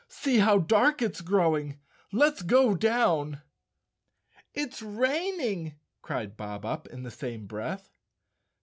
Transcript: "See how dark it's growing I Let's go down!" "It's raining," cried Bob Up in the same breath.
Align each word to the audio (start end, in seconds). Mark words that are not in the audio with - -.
"See 0.07 0.39
how 0.39 0.57
dark 0.57 0.99
it's 1.03 1.21
growing 1.21 1.73
I 1.73 1.77
Let's 2.11 2.41
go 2.41 2.73
down!" 2.73 3.41
"It's 4.55 4.81
raining," 4.81 5.75
cried 6.01 6.35
Bob 6.35 6.65
Up 6.65 6.87
in 6.87 7.03
the 7.03 7.11
same 7.11 7.45
breath. 7.45 7.91